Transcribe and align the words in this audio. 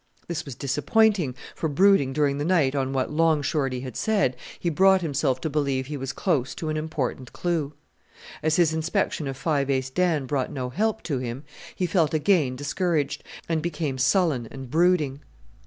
This 0.27 0.45
was 0.45 0.55
disappointing, 0.55 1.35
for 1.53 1.69
brooding 1.69 2.11
during 2.11 2.39
the 2.39 2.43
night 2.43 2.73
on 2.73 2.91
what 2.91 3.11
Long 3.11 3.43
Shorty 3.43 3.81
had 3.81 3.95
said, 3.95 4.35
he 4.59 4.71
brought 4.71 5.03
himself 5.03 5.39
to 5.41 5.47
believe 5.47 5.85
he 5.85 5.95
was 5.95 6.11
close 6.11 6.55
to 6.55 6.69
an 6.69 6.75
important 6.75 7.31
clue. 7.33 7.73
As 8.41 8.55
his 8.55 8.73
inspection 8.73 9.27
of 9.27 9.37
Five 9.37 9.69
Ace 9.69 9.91
Dan 9.91 10.25
brought 10.25 10.51
no 10.51 10.71
help 10.71 11.03
to 11.03 11.19
him 11.19 11.43
he 11.75 11.85
felt 11.85 12.15
again 12.15 12.55
discouraged, 12.55 13.23
and 13.47 13.61
became 13.61 13.99
sullen 13.99 14.47
and 14.49 14.71
brooding. 14.71 15.19